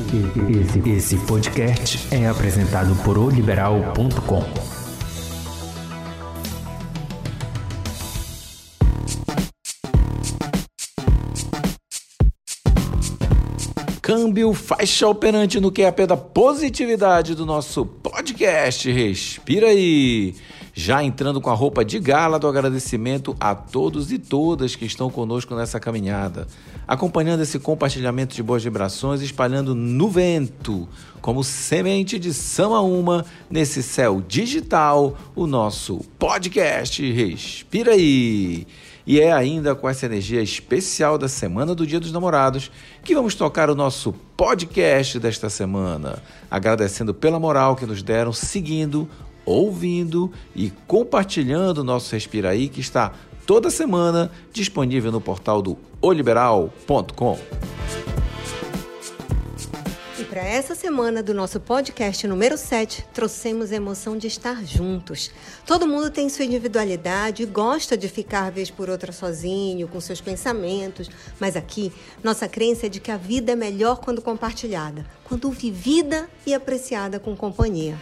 [0.00, 4.44] Esse, esse podcast é apresentado por oliberal.com.
[14.00, 18.88] Câmbio faixa operante no QAP da positividade do nosso podcast.
[18.92, 20.36] Respira aí.
[20.80, 25.10] Já entrando com a roupa de gala do agradecimento a todos e todas que estão
[25.10, 26.46] conosco nessa caminhada,
[26.86, 30.88] acompanhando esse compartilhamento de boas vibrações, espalhando no vento,
[31.20, 38.64] como semente de Sama Uma, nesse céu digital, o nosso podcast Respira aí.
[39.04, 42.70] E é ainda com essa energia especial da Semana do Dia dos Namorados
[43.02, 49.08] que vamos tocar o nosso podcast desta semana, agradecendo pela moral que nos deram, seguindo,
[49.48, 53.12] ouvindo e compartilhando o nosso Respiraí, que está
[53.46, 57.38] toda semana disponível no portal do oliberal.com.
[60.28, 65.30] Para essa semana do nosso podcast número 7, trouxemos a emoção de estar juntos.
[65.64, 70.20] Todo mundo tem sua individualidade e gosta de ficar vez por outra sozinho, com seus
[70.20, 71.08] pensamentos,
[71.40, 71.90] mas aqui
[72.22, 77.18] nossa crença é de que a vida é melhor quando compartilhada, quando vivida e apreciada
[77.18, 77.96] com companhia.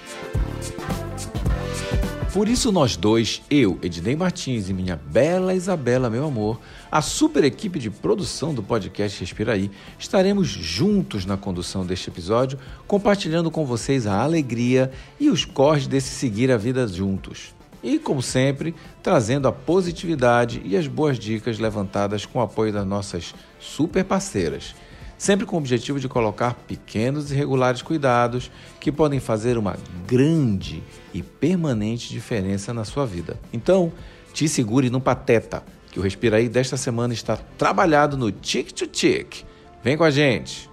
[2.37, 6.61] Por isso nós dois, eu, Ednei Martins e minha bela Isabela, meu amor,
[6.93, 13.51] a super equipe de produção do podcast Respiraí, estaremos juntos na condução deste episódio, compartilhando
[13.51, 17.55] com vocês a alegria e os corres desse seguir a vida juntos.
[17.83, 22.87] E, como sempre, trazendo a positividade e as boas dicas levantadas com o apoio das
[22.87, 24.75] nossas super parceiras
[25.19, 28.50] sempre com o objetivo de colocar pequenos e regulares cuidados
[28.81, 33.39] que podem fazer uma grande e permanente diferença na sua vida.
[33.53, 33.92] Então,
[34.33, 39.44] te segure no pateta, que o Respiraí desta semana está trabalhado no Tic to Tic.
[39.83, 40.69] Vem com a gente!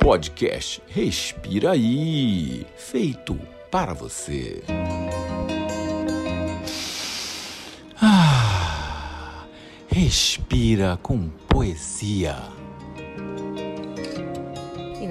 [0.00, 3.36] Podcast Respira aí, feito
[3.70, 4.62] para você.
[8.00, 9.44] Ah,
[9.88, 12.36] respira com poesia.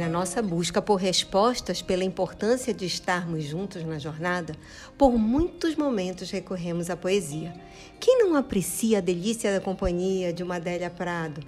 [0.05, 4.55] Na nossa busca por respostas pela importância de estarmos juntos na jornada,
[4.99, 7.51] por muitos momentos recorremos à poesia.
[7.99, 11.41] Quem não aprecia a delícia da companhia de uma Adélia Prado?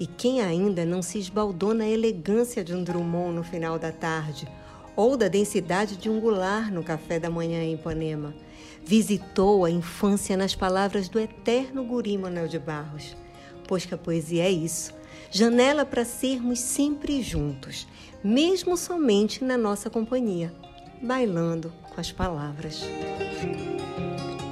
[0.00, 4.48] E quem ainda não se esbaldou na elegância de um Drummond no final da tarde?
[4.96, 8.34] Ou da densidade de um Goulart no café da manhã em Ipanema?
[8.84, 13.16] Visitou a infância nas palavras do eterno guri Manuel de Barros?
[13.68, 14.98] Pois que a poesia é isso
[15.30, 17.86] janela para sermos sempre juntos,
[18.22, 20.52] mesmo somente na nossa companhia,
[21.00, 22.82] bailando com as palavras.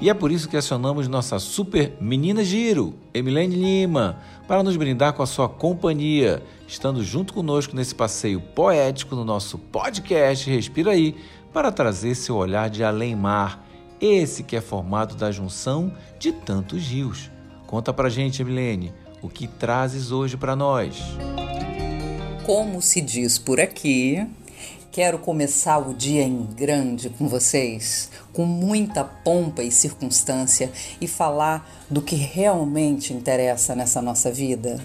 [0.00, 5.12] E é por isso que acionamos nossa super menina Giro, Emilene Lima, para nos brindar
[5.12, 11.16] com a sua companhia, estando junto conosco nesse passeio poético no nosso podcast Respira Aí,
[11.52, 13.66] para trazer seu olhar de além-mar,
[14.00, 17.28] esse que é formado da junção de tantos rios.
[17.66, 20.96] Conta pra gente, Emilene, o que trazes hoje para nós?
[22.44, 24.26] Como se diz por aqui,
[24.90, 30.70] quero começar o dia em grande com vocês, com muita pompa e circunstância
[31.00, 34.80] e falar do que realmente interessa nessa nossa vida: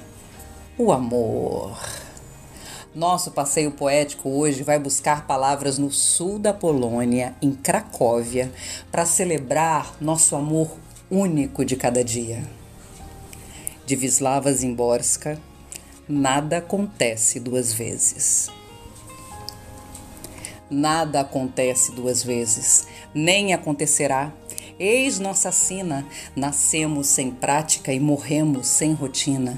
[0.77, 1.77] o amor.
[2.93, 8.51] Nosso passeio poético hoje vai buscar palavras no sul da Polônia, em Cracóvia,
[8.91, 10.77] para celebrar nosso amor
[11.09, 12.43] único de cada dia
[13.85, 15.37] de Wisława Zimborska,
[16.07, 18.49] nada acontece duas vezes.
[20.69, 24.33] Nada acontece duas vezes, nem acontecerá.
[24.79, 26.05] Eis nossa sina,
[26.35, 29.57] nascemos sem prática e morremos sem rotina.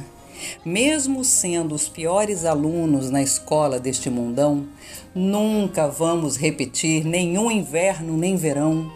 [0.66, 4.68] Mesmo sendo os piores alunos na escola deste mundão,
[5.14, 8.92] nunca vamos repetir nenhum inverno nem verão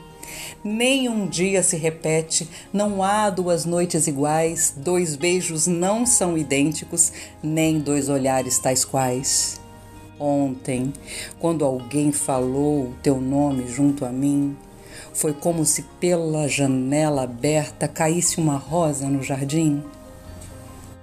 [0.63, 7.11] nem um dia se repete, não há duas noites iguais, dois beijos não são idênticos,
[7.41, 9.59] nem dois olhares tais quais.
[10.19, 10.91] Ontem,
[11.39, 14.57] quando alguém falou teu nome junto a mim,
[15.13, 19.83] foi como se pela janela aberta caísse uma rosa no jardim.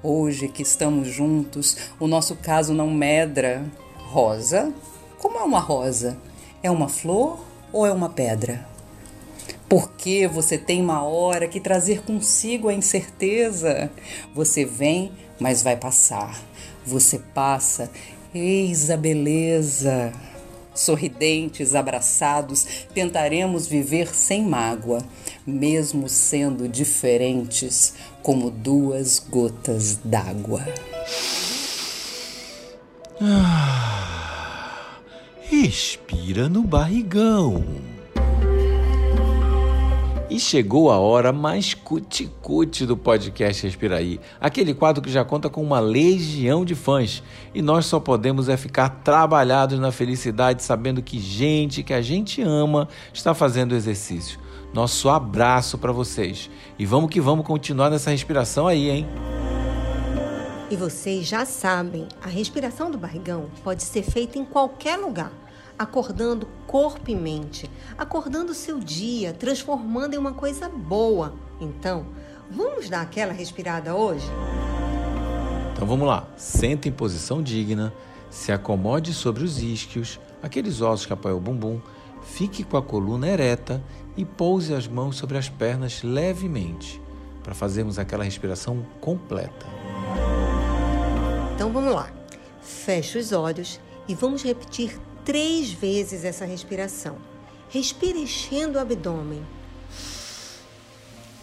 [0.03, 3.65] Hoje que estamos juntos, o nosso caso não medra.
[4.11, 4.73] Rosa?
[5.19, 6.17] Como é uma rosa?
[6.63, 7.39] É uma flor
[7.73, 8.67] ou é uma pedra?
[9.69, 13.91] Porque você tem uma hora que trazer consigo a incerteza.
[14.35, 16.41] Você vem, mas vai passar.
[16.85, 17.91] Você passa,
[18.35, 20.13] eis a beleza.
[20.75, 24.99] Sorridentes, abraçados, tentaremos viver sem mágoa,
[25.47, 30.63] mesmo sendo diferentes como duas gotas d'água.
[33.23, 35.01] Ah.
[35.49, 37.96] respira no barrigão.
[40.29, 45.63] E chegou a hora mais cuticute do podcast Respiraí, aquele quadro que já conta com
[45.63, 47.23] uma legião de fãs.
[47.55, 52.43] E nós só podemos é ficar trabalhados na felicidade sabendo que gente que a gente
[52.43, 54.41] ama está fazendo exercício.
[54.75, 56.51] Nosso abraço para vocês.
[56.77, 59.07] E vamos que vamos continuar nessa respiração aí, hein?
[60.69, 65.31] E vocês já sabem, a respiração do barrigão pode ser feita em qualquer lugar
[65.79, 71.35] acordando corpo e mente, acordando o seu dia, transformando em uma coisa boa.
[71.61, 72.07] Então,
[72.51, 74.27] vamos dar aquela respirada hoje?
[75.73, 76.27] Então vamos lá.
[76.37, 77.93] Senta em posição digna,
[78.31, 81.81] se acomode sobre os isquios, aqueles ossos que apoiam o bumbum,
[82.23, 83.83] fique com a coluna ereta
[84.17, 87.01] e pouse as mãos sobre as pernas levemente,
[87.43, 89.67] para fazermos aquela respiração completa.
[91.55, 92.11] Então vamos lá.
[92.61, 93.79] Feche os olhos
[94.09, 97.17] e vamos repetir três vezes essa respiração.
[97.69, 99.45] Respire enchendo o abdômen.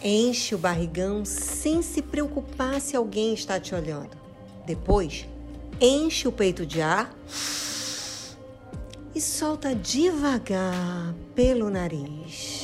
[0.02, 4.18] Enche o barrigão sem se preocupar se alguém está te olhando.
[4.66, 5.28] Depois,
[5.82, 7.14] enche o peito de ar
[9.14, 12.64] e solta devagar pelo nariz.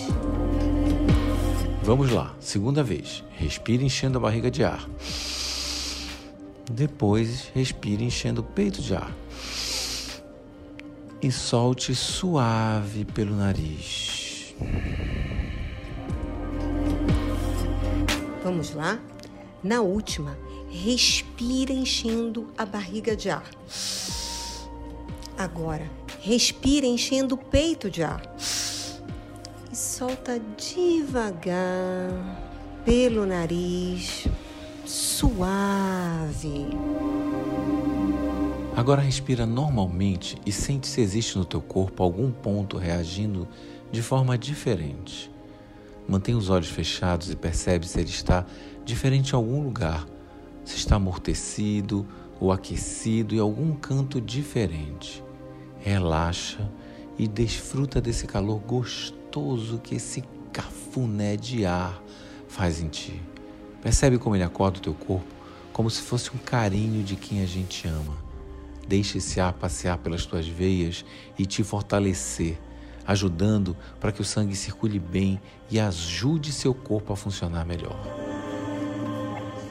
[1.83, 3.23] Vamos lá, segunda vez.
[3.31, 4.87] Respire enchendo a barriga de ar.
[6.71, 9.13] Depois, respire enchendo o peito de ar
[11.21, 14.55] e solte suave pelo nariz.
[18.43, 18.99] Vamos lá?
[19.61, 20.37] Na última,
[20.69, 23.49] respira enchendo a barriga de ar.
[25.37, 25.89] Agora,
[26.21, 28.21] respira enchendo o peito de ar.
[29.71, 32.11] E solta devagar
[32.85, 34.25] pelo nariz,
[34.85, 36.67] suave.
[38.79, 43.45] Agora respira normalmente e sente se existe no teu corpo algum ponto reagindo
[43.91, 45.29] de forma diferente.
[46.07, 48.45] Mantenha os olhos fechados e percebe se ele está
[48.85, 50.07] diferente em algum lugar,
[50.63, 52.07] se está amortecido
[52.39, 55.21] ou aquecido em algum canto diferente.
[55.79, 56.71] Relaxa
[57.17, 60.23] e desfruta desse calor gostoso que esse
[60.53, 62.01] cafuné de ar
[62.47, 63.21] faz em ti.
[63.81, 65.27] Percebe como ele acorda o teu corpo,
[65.73, 68.28] como se fosse um carinho de quem a gente ama.
[68.89, 71.05] Deixe esse ar passear pelas tuas veias
[71.37, 72.57] e te fortalecer,
[73.05, 75.39] ajudando para que o sangue circule bem
[75.69, 77.95] e ajude seu corpo a funcionar melhor.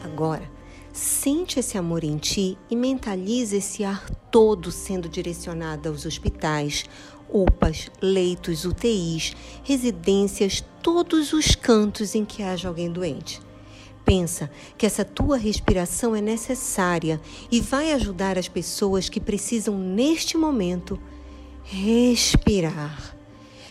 [0.05, 0.49] Agora,
[0.93, 6.85] sente esse amor em ti e mentalize esse ar todo sendo direcionado aos hospitais,
[7.29, 13.48] UPAs, leitos, UTIs, residências, todos os cantos em que haja alguém doente.
[14.09, 17.21] Pensa que essa tua respiração é necessária
[17.51, 20.99] e vai ajudar as pessoas que precisam, neste momento,
[21.63, 23.15] respirar,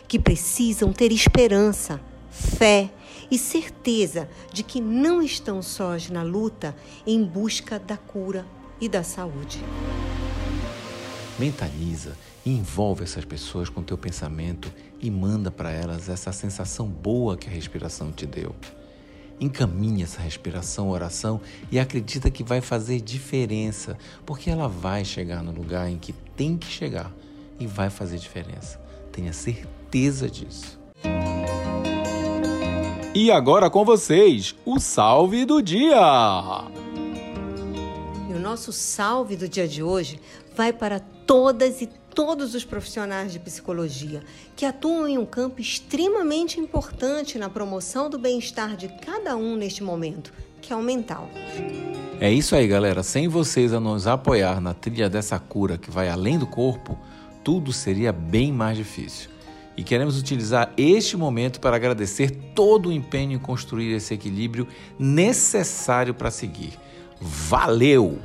[0.07, 1.99] que precisam ter esperança,
[2.29, 2.91] fé
[3.31, 6.75] e certeza de que não estão sós na luta
[7.07, 8.45] em busca da cura
[8.79, 9.59] e da saúde.
[11.39, 17.35] Mentaliza e envolve essas pessoas com teu pensamento e manda para elas essa sensação boa
[17.35, 18.53] que a respiração te deu.
[19.39, 21.39] Encaminhe essa respiração, oração
[21.71, 26.57] e acredita que vai fazer diferença, porque ela vai chegar no lugar em que tem
[26.57, 27.11] que chegar
[27.59, 28.79] e vai fazer diferença.
[29.11, 30.79] Tenha certeza disso.
[33.13, 35.97] E agora com vocês, o salve do dia.
[38.29, 40.19] E o nosso salve do dia de hoje
[40.55, 44.23] vai para todas e todos os profissionais de psicologia
[44.55, 49.83] que atuam em um campo extremamente importante na promoção do bem-estar de cada um neste
[49.83, 51.29] momento, que é o mental.
[52.19, 53.03] É isso aí, galera.
[53.03, 56.97] Sem vocês a nos apoiar na trilha dessa cura que vai além do corpo,
[57.43, 59.29] tudo seria bem mais difícil.
[59.77, 66.15] E queremos utilizar este momento para agradecer todo o empenho em construir esse equilíbrio necessário
[66.15, 66.79] para seguir.
[67.21, 68.19] Valeu!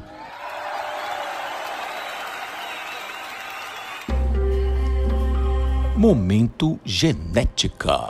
[6.04, 8.08] Momento Genética.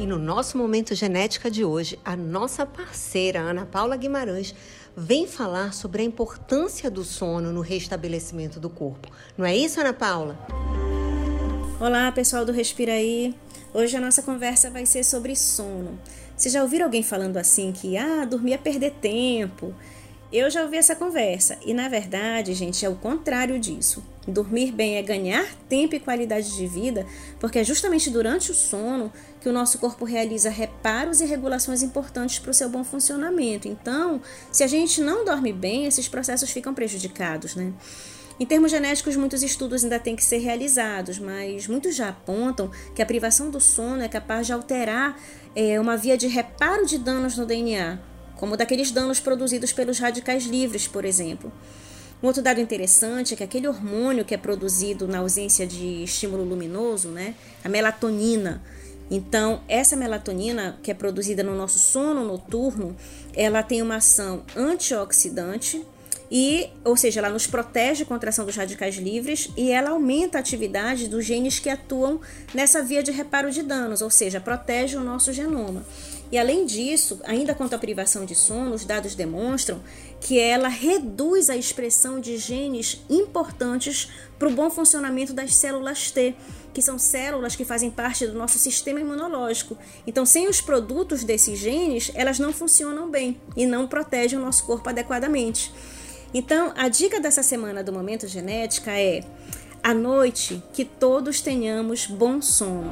[0.00, 4.52] E no nosso Momento Genética de hoje, a nossa parceira Ana Paula Guimarães
[4.96, 9.08] vem falar sobre a importância do sono no restabelecimento do corpo.
[9.38, 10.36] Não é isso, Ana Paula?
[11.78, 13.36] Olá, pessoal do Respira aí.
[13.72, 15.96] Hoje a nossa conversa vai ser sobre sono.
[16.36, 19.72] Vocês já ouviram alguém falando assim que ah, dormir é perder tempo?
[20.32, 24.02] Eu já ouvi essa conversa e na verdade, gente, é o contrário disso.
[24.26, 27.04] Dormir bem é ganhar tempo e qualidade de vida,
[27.40, 32.38] porque é justamente durante o sono que o nosso corpo realiza reparos e regulações importantes
[32.38, 33.66] para o seu bom funcionamento.
[33.66, 34.20] Então,
[34.52, 37.72] se a gente não dorme bem, esses processos ficam prejudicados, né?
[38.38, 43.02] Em termos genéticos, muitos estudos ainda têm que ser realizados, mas muitos já apontam que
[43.02, 45.20] a privação do sono é capaz de alterar
[45.54, 47.98] é, uma via de reparo de danos no DNA,
[48.36, 51.52] como daqueles danos produzidos pelos radicais livres, por exemplo.
[52.22, 56.44] Um outro dado interessante é que aquele hormônio que é produzido na ausência de estímulo
[56.44, 58.62] luminoso, né, a melatonina,
[59.14, 62.96] então, essa melatonina que é produzida no nosso sono noturno,
[63.34, 65.84] ela tem uma ação antioxidante
[66.30, 70.38] e, ou seja, ela nos protege contra a ação dos radicais livres e ela aumenta
[70.38, 72.22] a atividade dos genes que atuam
[72.54, 75.84] nessa via de reparo de danos, ou seja, protege o nosso genoma.
[76.32, 79.82] E além disso, ainda quanto à privação de sono, os dados demonstram
[80.18, 84.08] que ela reduz a expressão de genes importantes
[84.38, 86.34] para o bom funcionamento das células T,
[86.72, 89.76] que são células que fazem parte do nosso sistema imunológico.
[90.06, 94.64] Então, sem os produtos desses genes, elas não funcionam bem e não protegem o nosso
[94.64, 95.70] corpo adequadamente.
[96.32, 99.22] Então, a dica dessa semana do Momento Genética é:
[99.82, 102.90] à noite, que todos tenhamos bom sono.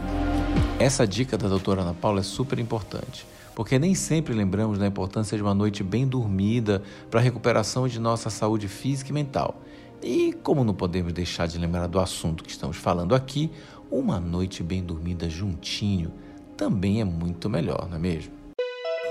[0.80, 5.36] Essa dica da doutora Ana Paula é super importante, porque nem sempre lembramos da importância
[5.36, 9.60] de uma noite bem dormida para a recuperação de nossa saúde física e mental.
[10.02, 13.50] E como não podemos deixar de lembrar do assunto que estamos falando aqui,
[13.90, 16.10] uma noite bem dormida juntinho
[16.56, 18.32] também é muito melhor, não é mesmo?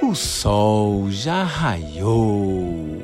[0.01, 2.97] O sol já raiou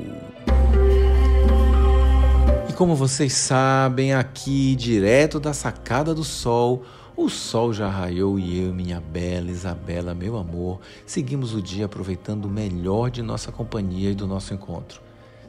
[2.76, 6.84] como vocês sabem, aqui, direto da sacada do sol,
[7.16, 12.44] o sol já raiou e eu, minha bela Isabela, meu amor, seguimos o dia aproveitando
[12.44, 15.00] o melhor de nossa companhia e do nosso encontro.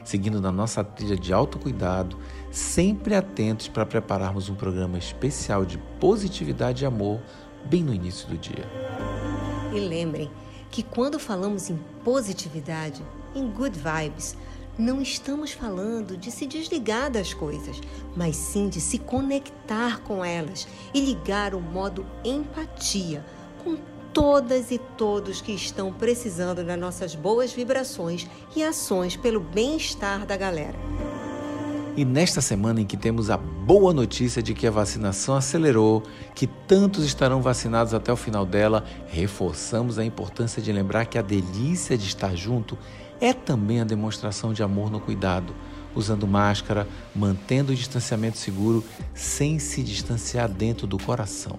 [0.02, 2.16] Seguindo na nossa trilha de autocuidado,
[2.50, 7.20] sempre atentos para prepararmos um programa especial de positividade e amor
[7.66, 8.64] bem no início do dia.
[9.74, 10.30] E lembrem
[10.70, 13.02] que quando falamos em positividade,
[13.34, 14.34] em good vibes,
[14.78, 17.80] não estamos falando de se desligar das coisas,
[18.14, 23.24] mas sim de se conectar com elas e ligar o modo empatia
[23.64, 23.76] com
[24.14, 30.36] todas e todos que estão precisando das nossas boas vibrações e ações pelo bem-estar da
[30.36, 30.78] galera.
[31.96, 36.46] E nesta semana em que temos a boa notícia de que a vacinação acelerou, que
[36.46, 41.98] tantos estarão vacinados até o final dela, reforçamos a importância de lembrar que a delícia
[41.98, 42.78] de estar junto
[43.20, 45.54] é também a demonstração de amor no cuidado,
[45.94, 48.84] usando máscara, mantendo o distanciamento seguro
[49.14, 51.58] sem se distanciar dentro do coração,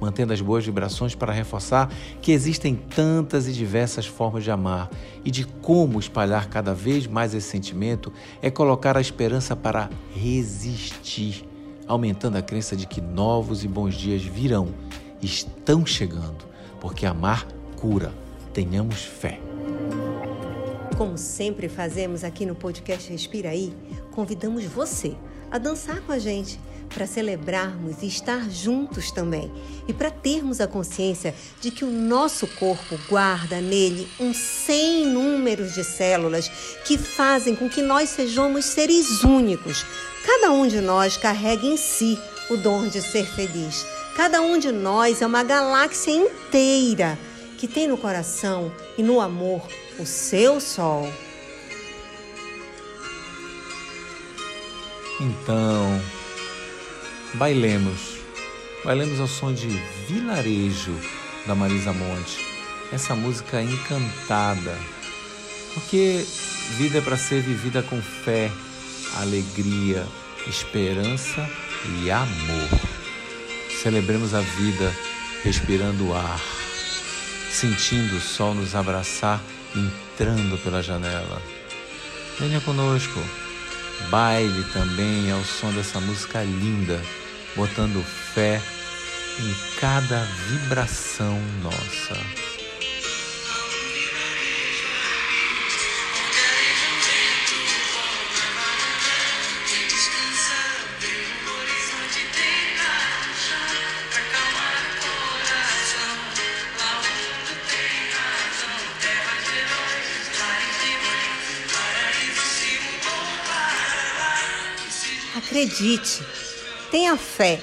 [0.00, 1.90] mantendo as boas vibrações para reforçar
[2.22, 4.88] que existem tantas e diversas formas de amar
[5.24, 11.44] e de como espalhar cada vez mais esse sentimento é colocar a esperança para resistir,
[11.86, 14.68] aumentando a crença de que novos e bons dias virão,
[15.20, 16.44] estão chegando,
[16.80, 18.12] porque amar cura.
[18.52, 19.49] Tenhamos fé.
[21.00, 23.72] Como sempre fazemos aqui no podcast Respira Aí,
[24.10, 25.16] convidamos você
[25.50, 26.60] a dançar com a gente
[26.94, 29.50] para celebrarmos e estar juntos também
[29.88, 35.72] e para termos a consciência de que o nosso corpo guarda nele um sem números
[35.72, 36.50] de células
[36.84, 39.86] que fazem com que nós sejamos seres únicos.
[40.26, 42.18] Cada um de nós carrega em si
[42.50, 43.86] o dom de ser feliz.
[44.14, 47.18] Cada um de nós é uma galáxia inteira
[47.60, 49.60] que tem no coração e no amor
[49.98, 51.12] o seu sol.
[55.20, 56.00] Então,
[57.34, 58.16] bailemos.
[58.82, 59.68] Bailemos ao som de
[60.08, 60.98] Vilarejo
[61.46, 62.46] da Marisa Monte.
[62.90, 64.74] Essa música encantada.
[65.74, 66.24] Porque
[66.78, 68.50] vida é para ser vivida com fé,
[69.18, 70.06] alegria,
[70.46, 71.46] esperança
[72.02, 72.80] e amor.
[73.82, 74.90] Celebremos a vida
[75.44, 76.40] respirando o ar,
[77.50, 79.40] sentindo o sol nos abraçar
[79.74, 81.42] entrando pela janela.
[82.38, 83.20] Venha conosco,
[84.08, 87.00] baile também ao som dessa música linda,
[87.56, 88.02] botando
[88.34, 88.60] fé
[89.38, 92.49] em cada vibração nossa.
[115.36, 116.22] Acredite,
[116.90, 117.60] tenha fé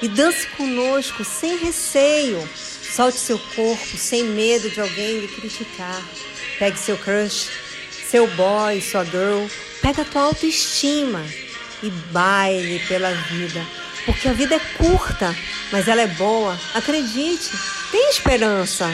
[0.00, 2.48] e dance conosco sem receio.
[2.94, 6.02] Solte seu corpo sem medo de alguém lhe criticar.
[6.58, 7.48] Pegue seu crush,
[8.08, 9.46] seu boy, sua girl.
[9.80, 11.24] Pega a tua autoestima
[11.82, 13.64] e baile pela vida.
[14.04, 15.34] Porque a vida é curta,
[15.70, 16.58] mas ela é boa.
[16.74, 17.50] Acredite,
[17.90, 18.86] tem esperança.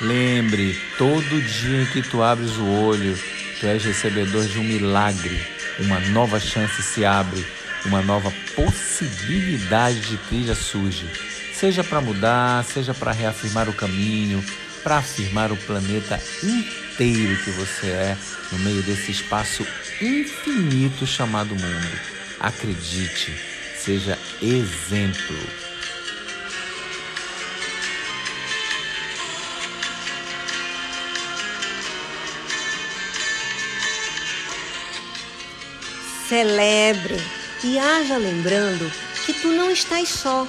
[0.00, 3.18] Lembre, todo dia em que tu abres o olho,
[3.60, 5.57] Tu és recebedor de um milagre.
[5.78, 7.46] Uma nova chance se abre,
[7.84, 11.06] uma nova possibilidade de trilha surge.
[11.54, 14.44] Seja para mudar, seja para reafirmar o caminho,
[14.82, 18.16] para afirmar o planeta inteiro que você é
[18.52, 19.66] no meio desse espaço
[20.00, 22.00] infinito chamado mundo.
[22.40, 23.32] Acredite,
[23.76, 25.67] seja exemplo.
[36.28, 37.16] Celebre
[37.64, 38.92] e haja lembrando
[39.24, 40.46] que tu não estás só.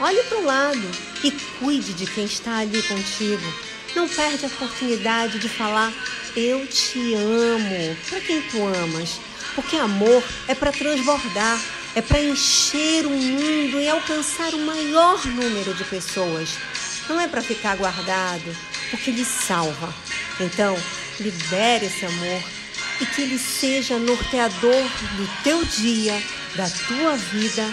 [0.00, 0.90] Olhe para o lado
[1.22, 3.54] e cuide de quem está ali contigo.
[3.94, 5.92] Não perde a oportunidade de falar
[6.34, 9.20] eu te amo para quem tu amas,
[9.54, 11.60] porque amor é para transbordar,
[11.94, 16.56] é para encher o mundo e alcançar o maior número de pessoas.
[17.10, 18.56] Não é para ficar guardado,
[18.90, 19.92] porque ele salva.
[20.40, 20.74] Então,
[21.18, 22.42] libere esse amor
[23.00, 24.82] e que ele seja norteador
[25.16, 26.20] do teu dia,
[26.54, 27.66] da tua vida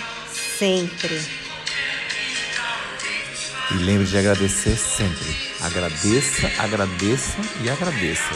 [0.57, 1.21] sempre.
[3.71, 5.35] E lembre de agradecer sempre.
[5.59, 8.33] Agradeça, agradeça e agradeça.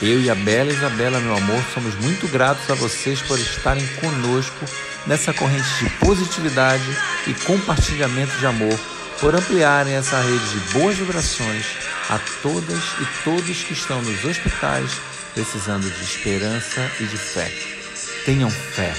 [0.00, 4.64] Eu e a Bela Isabela, meu amor, somos muito gratos a vocês por estarem conosco
[5.06, 6.84] nessa corrente de positividade
[7.26, 8.78] e compartilhamento de amor,
[9.18, 11.66] por ampliarem essa rede de boas vibrações
[12.08, 17.50] a todas e todos que estão nos hospitais precisando de esperança e de fé.
[18.24, 18.94] Tenham fé.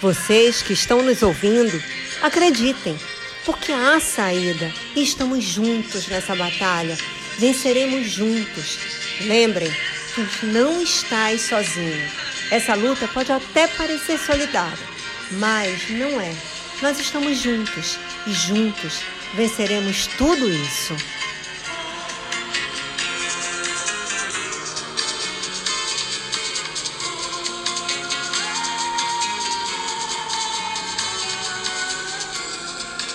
[0.00, 1.82] Vocês que estão nos ouvindo,
[2.22, 2.98] acreditem,
[3.44, 6.96] porque há saída e estamos juntos nessa batalha.
[7.38, 8.78] Venceremos juntos.
[9.22, 9.72] Lembrem,
[10.14, 12.10] tu não estás sozinho.
[12.50, 14.86] Essa luta pode até parecer solidária,
[15.32, 16.34] mas não é.
[16.82, 19.00] Nós estamos juntos e juntos
[19.34, 20.96] venceremos tudo isso.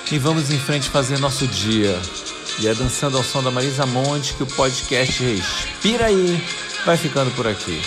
[0.10, 2.00] E vamos em frente fazer nosso dia.
[2.60, 6.42] E é dançando ao som da Marisa Monte que o podcast Respira aí
[6.86, 7.82] vai ficando por aqui.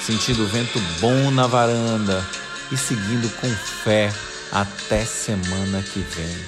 [0.00, 2.26] Sentindo o vento bom na varanda
[2.72, 3.50] e seguindo com
[3.84, 4.10] fé
[4.50, 6.38] até semana que vem.